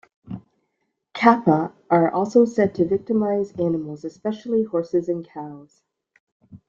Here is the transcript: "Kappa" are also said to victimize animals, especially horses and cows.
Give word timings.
"Kappa" 1.13 1.73
are 1.91 2.09
also 2.09 2.43
said 2.43 2.73
to 2.73 2.87
victimize 2.87 3.51
animals, 3.59 4.03
especially 4.03 4.63
horses 4.63 5.07
and 5.07 5.23
cows. 5.23 5.83